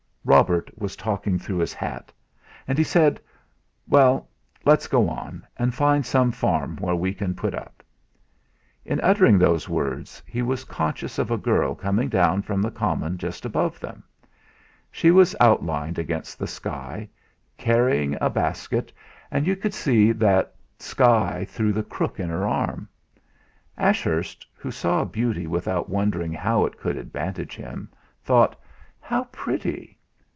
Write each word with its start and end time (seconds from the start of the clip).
Robert 0.23 0.69
was 0.77 0.95
talking 0.95 1.39
through 1.39 1.57
his 1.57 1.73
hat! 1.73 2.13
And 2.67 2.77
he 2.77 2.83
said: 2.83 3.19
"Well, 3.89 4.29
let's 4.65 4.85
go 4.85 5.09
on, 5.09 5.47
and 5.57 5.73
find 5.73 6.05
some 6.05 6.31
farm 6.31 6.77
where 6.77 6.93
we 6.93 7.11
can 7.11 7.33
put 7.33 7.55
up." 7.55 7.81
In 8.85 9.01
uttering 9.01 9.39
those 9.39 9.67
words, 9.67 10.21
he 10.27 10.43
was 10.43 10.63
conscious 10.63 11.17
of 11.17 11.31
a 11.31 11.39
girl 11.39 11.73
coming 11.73 12.07
down 12.07 12.43
from 12.43 12.61
the 12.61 12.69
common 12.69 13.17
just 13.17 13.45
above 13.45 13.79
them. 13.79 14.03
She 14.91 15.09
was 15.09 15.35
outlined 15.39 15.97
against 15.97 16.37
the 16.37 16.45
sky, 16.47 17.09
carrying 17.57 18.15
a 18.21 18.29
basket, 18.29 18.93
and 19.31 19.47
you 19.47 19.55
could 19.55 19.73
see 19.73 20.11
that 20.11 20.53
sky 20.77 21.47
through 21.49 21.73
the 21.73 21.81
crook 21.83 22.19
of 22.19 22.29
her 22.29 22.45
arm. 22.47 22.87
And 23.75 23.87
Ashurst, 23.87 24.45
who 24.53 24.69
saw 24.69 25.03
beauty 25.03 25.47
without 25.47 25.89
wondering 25.89 26.31
how 26.31 26.63
it 26.67 26.77
could 26.77 26.95
advantage 26.95 27.55
him, 27.55 27.89
thought: 28.23 28.55
'How 28.99 29.23
pretty!' 29.31 29.97